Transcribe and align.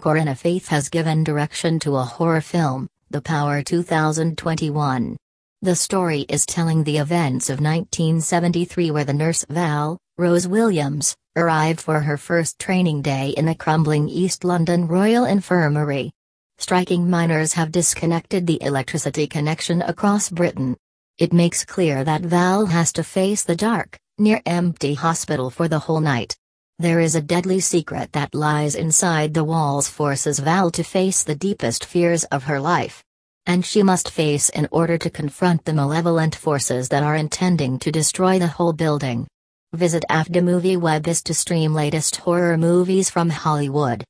Corinna 0.00 0.36
Faith 0.36 0.68
has 0.68 0.88
given 0.88 1.24
direction 1.24 1.80
to 1.80 1.96
a 1.96 2.04
horror 2.04 2.40
film, 2.40 2.88
The 3.10 3.20
Power 3.20 3.64
2021. 3.64 5.16
The 5.60 5.74
story 5.74 6.20
is 6.28 6.46
telling 6.46 6.84
the 6.84 6.98
events 6.98 7.50
of 7.50 7.58
1973 7.58 8.92
where 8.92 9.02
the 9.02 9.12
nurse 9.12 9.44
Val, 9.48 9.98
Rose 10.16 10.46
Williams, 10.46 11.16
arrived 11.34 11.80
for 11.80 11.98
her 11.98 12.16
first 12.16 12.60
training 12.60 13.02
day 13.02 13.30
in 13.30 13.46
the 13.46 13.56
crumbling 13.56 14.08
East 14.08 14.44
London 14.44 14.86
Royal 14.86 15.24
Infirmary. 15.24 16.12
Striking 16.58 17.10
miners 17.10 17.54
have 17.54 17.72
disconnected 17.72 18.46
the 18.46 18.62
electricity 18.62 19.26
connection 19.26 19.82
across 19.82 20.30
Britain. 20.30 20.76
It 21.18 21.32
makes 21.32 21.64
clear 21.64 22.04
that 22.04 22.22
Val 22.22 22.66
has 22.66 22.92
to 22.92 23.02
face 23.02 23.42
the 23.42 23.56
dark, 23.56 23.98
near 24.16 24.40
empty 24.46 24.94
hospital 24.94 25.50
for 25.50 25.66
the 25.66 25.80
whole 25.80 26.00
night. 26.00 26.36
There 26.80 27.00
is 27.00 27.16
a 27.16 27.20
deadly 27.20 27.58
secret 27.58 28.12
that 28.12 28.36
lies 28.36 28.76
inside 28.76 29.34
the 29.34 29.42
walls 29.42 29.88
forces 29.88 30.38
Val 30.38 30.70
to 30.70 30.84
face 30.84 31.24
the 31.24 31.34
deepest 31.34 31.84
fears 31.84 32.22
of 32.24 32.44
her 32.44 32.60
life. 32.60 33.02
And 33.46 33.66
she 33.66 33.82
must 33.82 34.08
face 34.08 34.48
in 34.50 34.68
order 34.70 34.96
to 34.96 35.10
confront 35.10 35.64
the 35.64 35.72
malevolent 35.72 36.36
forces 36.36 36.88
that 36.90 37.02
are 37.02 37.16
intending 37.16 37.80
to 37.80 37.90
destroy 37.90 38.38
the 38.38 38.46
whole 38.46 38.72
building. 38.72 39.26
Visit 39.72 40.04
Movie 40.08 40.76
Webis 40.76 41.20
to 41.24 41.34
stream 41.34 41.74
latest 41.74 42.14
horror 42.14 42.56
movies 42.56 43.10
from 43.10 43.28
Hollywood. 43.28 44.04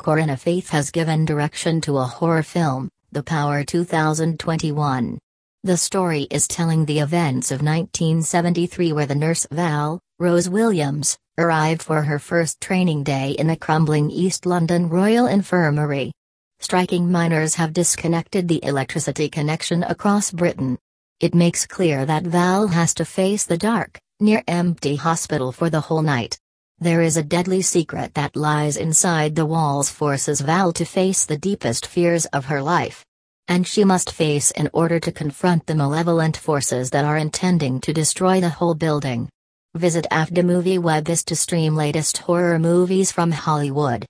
Corinna 0.00 0.36
Faith 0.36 0.70
has 0.70 0.90
given 0.90 1.24
direction 1.24 1.80
to 1.82 1.98
a 1.98 2.04
horror 2.04 2.42
film, 2.42 2.88
The 3.12 3.22
Power 3.22 3.62
2021. 3.62 5.20
The 5.64 5.76
story 5.76 6.22
is 6.28 6.48
telling 6.48 6.86
the 6.86 6.98
events 6.98 7.52
of 7.52 7.62
1973 7.62 8.92
where 8.92 9.06
the 9.06 9.14
nurse 9.14 9.46
Val, 9.52 10.00
Rose 10.18 10.48
Williams, 10.48 11.16
arrived 11.38 11.82
for 11.82 12.02
her 12.02 12.18
first 12.18 12.60
training 12.60 13.04
day 13.04 13.36
in 13.38 13.46
the 13.46 13.54
crumbling 13.54 14.10
East 14.10 14.44
London 14.44 14.88
Royal 14.88 15.28
Infirmary. 15.28 16.10
Striking 16.58 17.12
miners 17.12 17.54
have 17.54 17.72
disconnected 17.72 18.48
the 18.48 18.58
electricity 18.64 19.28
connection 19.28 19.84
across 19.84 20.32
Britain. 20.32 20.78
It 21.20 21.32
makes 21.32 21.64
clear 21.64 22.04
that 22.06 22.24
Val 22.24 22.66
has 22.66 22.92
to 22.94 23.04
face 23.04 23.44
the 23.44 23.56
dark, 23.56 24.00
near 24.18 24.42
empty 24.48 24.96
hospital 24.96 25.52
for 25.52 25.70
the 25.70 25.82
whole 25.82 26.02
night. 26.02 26.40
There 26.80 27.02
is 27.02 27.16
a 27.16 27.22
deadly 27.22 27.62
secret 27.62 28.14
that 28.14 28.34
lies 28.34 28.76
inside 28.76 29.36
the 29.36 29.46
walls 29.46 29.90
forces 29.90 30.40
Val 30.40 30.72
to 30.72 30.84
face 30.84 31.24
the 31.24 31.38
deepest 31.38 31.86
fears 31.86 32.26
of 32.26 32.46
her 32.46 32.60
life 32.60 33.04
and 33.48 33.66
she 33.66 33.84
must 33.84 34.12
face 34.12 34.50
in 34.52 34.70
order 34.72 35.00
to 35.00 35.12
confront 35.12 35.66
the 35.66 35.74
malevolent 35.74 36.36
forces 36.36 36.90
that 36.90 37.04
are 37.04 37.18
intending 37.18 37.80
to 37.80 37.92
destroy 37.92 38.40
the 38.40 38.48
whole 38.48 38.74
building. 38.74 39.28
Visit 39.74 40.06
Movie 40.10 40.78
Webis 40.78 41.24
to 41.24 41.36
stream 41.36 41.74
latest 41.74 42.18
horror 42.18 42.58
movies 42.58 43.10
from 43.10 43.30
Hollywood. 43.30 44.06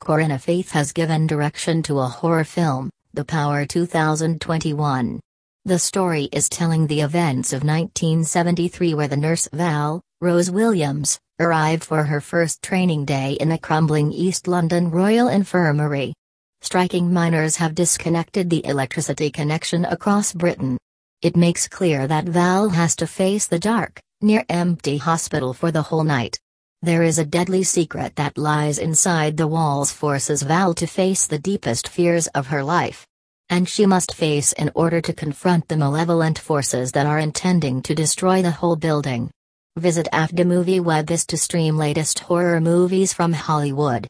Corinna 0.00 0.38
Faith 0.38 0.70
has 0.72 0.92
given 0.92 1.26
direction 1.26 1.82
to 1.82 1.98
a 2.00 2.06
horror 2.06 2.44
film, 2.44 2.90
The 3.14 3.24
Power 3.24 3.66
2021. 3.66 5.20
The 5.64 5.78
story 5.78 6.28
is 6.32 6.48
telling 6.48 6.86
the 6.86 7.00
events 7.00 7.52
of 7.52 7.64
1973 7.64 8.94
where 8.94 9.08
the 9.08 9.16
nurse 9.16 9.48
Val, 9.52 10.00
Rose 10.20 10.50
Williams, 10.50 11.18
arrived 11.40 11.84
for 11.84 12.04
her 12.04 12.20
first 12.20 12.62
training 12.62 13.04
day 13.04 13.32
in 13.40 13.48
the 13.48 13.58
crumbling 13.58 14.12
East 14.12 14.48
London 14.48 14.90
Royal 14.90 15.28
Infirmary. 15.28 16.14
Striking 16.62 17.12
miners 17.12 17.56
have 17.56 17.74
disconnected 17.74 18.50
the 18.50 18.64
electricity 18.66 19.30
connection 19.30 19.84
across 19.84 20.32
Britain. 20.32 20.78
It 21.22 21.36
makes 21.36 21.68
clear 21.68 22.06
that 22.06 22.24
Val 22.24 22.70
has 22.70 22.96
to 22.96 23.06
face 23.06 23.46
the 23.46 23.58
dark, 23.58 24.00
near 24.20 24.44
empty 24.48 24.96
hospital 24.96 25.54
for 25.54 25.70
the 25.70 25.82
whole 25.82 26.04
night. 26.04 26.38
There 26.82 27.02
is 27.02 27.18
a 27.18 27.24
deadly 27.24 27.62
secret 27.62 28.16
that 28.16 28.36
lies 28.36 28.78
inside 28.78 29.36
the 29.36 29.46
walls 29.46 29.92
forces 29.92 30.42
Val 30.42 30.74
to 30.74 30.86
face 30.86 31.26
the 31.26 31.38
deepest 31.38 31.88
fears 31.88 32.26
of 32.28 32.48
her 32.48 32.62
life. 32.62 33.06
And 33.48 33.68
she 33.68 33.86
must 33.86 34.14
face 34.14 34.52
in 34.52 34.70
order 34.74 35.00
to 35.00 35.12
confront 35.12 35.68
the 35.68 35.76
malevolent 35.76 36.38
forces 36.38 36.92
that 36.92 37.06
are 37.06 37.18
intending 37.18 37.82
to 37.82 37.94
destroy 37.94 38.42
the 38.42 38.50
whole 38.50 38.76
building. 38.76 39.30
Visit 39.76 40.08
Movie 40.12 40.80
Webis 40.80 41.26
to 41.26 41.36
stream 41.36 41.76
latest 41.76 42.18
horror 42.18 42.60
movies 42.60 43.12
from 43.12 43.32
Hollywood. 43.32 44.06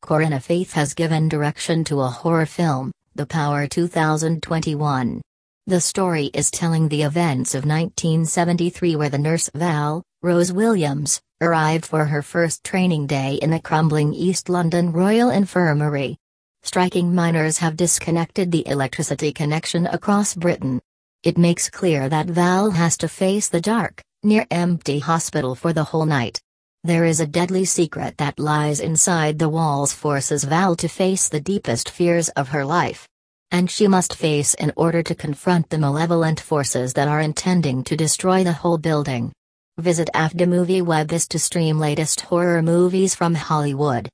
Corinna 0.00 0.40
Faith 0.40 0.72
has 0.72 0.94
given 0.94 1.28
direction 1.28 1.84
to 1.84 2.00
a 2.00 2.08
horror 2.08 2.46
film, 2.46 2.90
The 3.14 3.26
Power 3.26 3.66
2021. 3.66 5.20
The 5.66 5.80
story 5.80 6.30
is 6.32 6.50
telling 6.50 6.88
the 6.88 7.02
events 7.02 7.54
of 7.54 7.64
1973 7.64 8.96
where 8.96 9.10
the 9.10 9.18
nurse 9.18 9.50
Val, 9.54 10.02
Rose 10.22 10.52
Williams, 10.52 11.20
arrived 11.40 11.84
for 11.84 12.06
her 12.06 12.22
first 12.22 12.64
training 12.64 13.06
day 13.06 13.34
in 13.34 13.50
the 13.50 13.60
crumbling 13.60 14.14
East 14.14 14.48
London 14.48 14.90
Royal 14.90 15.30
Infirmary. 15.30 16.16
Striking 16.62 17.14
miners 17.14 17.58
have 17.58 17.76
disconnected 17.76 18.50
the 18.50 18.66
electricity 18.66 19.32
connection 19.32 19.86
across 19.86 20.34
Britain. 20.34 20.80
It 21.22 21.38
makes 21.38 21.70
clear 21.70 22.08
that 22.08 22.26
Val 22.26 22.70
has 22.70 22.96
to 22.98 23.08
face 23.08 23.48
the 23.48 23.60
dark, 23.60 24.02
near 24.22 24.46
empty 24.50 24.98
hospital 24.98 25.54
for 25.54 25.72
the 25.72 25.84
whole 25.84 26.06
night. 26.06 26.40
There 26.82 27.04
is 27.04 27.20
a 27.20 27.26
deadly 27.26 27.66
secret 27.66 28.16
that 28.16 28.38
lies 28.38 28.80
inside 28.80 29.38
the 29.38 29.50
walls 29.50 29.92
forces 29.92 30.44
Val 30.44 30.74
to 30.76 30.88
face 30.88 31.28
the 31.28 31.40
deepest 31.40 31.90
fears 31.90 32.30
of 32.30 32.48
her 32.48 32.64
life. 32.64 33.06
And 33.50 33.70
she 33.70 33.86
must 33.86 34.14
face 34.14 34.54
in 34.54 34.72
order 34.76 35.02
to 35.02 35.14
confront 35.14 35.68
the 35.68 35.76
malevolent 35.76 36.40
forces 36.40 36.94
that 36.94 37.06
are 37.06 37.20
intending 37.20 37.84
to 37.84 37.98
destroy 37.98 38.44
the 38.44 38.54
whole 38.54 38.78
building. 38.78 39.30
Visit 39.76 40.08
Movie 40.14 40.80
Webis 40.80 41.28
to 41.28 41.38
stream 41.38 41.78
latest 41.78 42.22
horror 42.22 42.62
movies 42.62 43.14
from 43.14 43.34
Hollywood. 43.34 44.08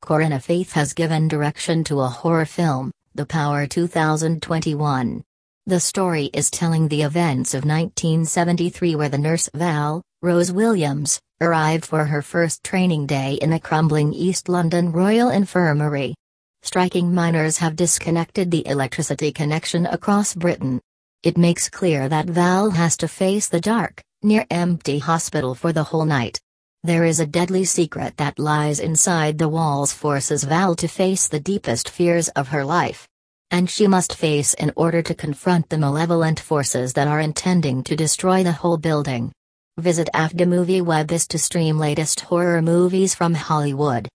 Corinna 0.00 0.40
Faith 0.40 0.72
has 0.72 0.94
given 0.94 1.28
direction 1.28 1.84
to 1.84 2.00
a 2.00 2.08
horror 2.08 2.46
film, 2.46 2.90
The 3.14 3.26
Power 3.26 3.68
2021. 3.68 5.22
The 5.66 5.78
story 5.78 6.24
is 6.34 6.50
telling 6.50 6.88
the 6.88 7.02
events 7.02 7.54
of 7.54 7.64
1973 7.64 8.96
where 8.96 9.08
the 9.08 9.16
nurse 9.16 9.48
Val, 9.54 10.02
Rose 10.20 10.50
Williams, 10.50 11.20
arrived 11.40 11.84
for 11.86 12.04
her 12.04 12.20
first 12.20 12.64
training 12.64 13.06
day 13.06 13.34
in 13.34 13.50
the 13.50 13.60
crumbling 13.60 14.12
East 14.12 14.48
London 14.48 14.90
Royal 14.90 15.30
Infirmary. 15.30 16.16
Striking 16.64 17.14
miners 17.14 17.58
have 17.58 17.76
disconnected 17.76 18.50
the 18.50 18.66
electricity 18.66 19.30
connection 19.30 19.86
across 19.86 20.34
Britain. 20.34 20.80
It 21.22 21.38
makes 21.38 21.70
clear 21.70 22.08
that 22.08 22.26
Val 22.26 22.70
has 22.70 22.96
to 22.96 23.06
face 23.06 23.48
the 23.48 23.60
dark, 23.60 24.02
near 24.20 24.44
empty 24.50 24.98
hospital 24.98 25.54
for 25.54 25.72
the 25.72 25.84
whole 25.84 26.04
night. 26.04 26.40
There 26.82 27.04
is 27.04 27.20
a 27.20 27.26
deadly 27.26 27.64
secret 27.64 28.16
that 28.16 28.40
lies 28.40 28.80
inside 28.80 29.38
the 29.38 29.48
walls 29.48 29.92
forces 29.92 30.42
Val 30.42 30.74
to 30.74 30.88
face 30.88 31.28
the 31.28 31.38
deepest 31.38 31.88
fears 31.88 32.26
of 32.30 32.48
her 32.48 32.64
life. 32.64 33.06
And 33.52 33.68
she 33.68 33.86
must 33.86 34.14
face 34.14 34.54
in 34.54 34.72
order 34.76 35.02
to 35.02 35.14
confront 35.14 35.68
the 35.68 35.76
malevolent 35.76 36.40
forces 36.40 36.94
that 36.94 37.06
are 37.06 37.20
intending 37.20 37.84
to 37.84 37.94
destroy 37.94 38.42
the 38.42 38.50
whole 38.50 38.78
building. 38.78 39.30
Visit 39.76 40.08
Movie 40.14 40.80
Webis 40.80 41.28
to 41.28 41.38
stream 41.38 41.78
latest 41.78 42.20
horror 42.20 42.62
movies 42.62 43.14
from 43.14 43.34
Hollywood. 43.34 44.08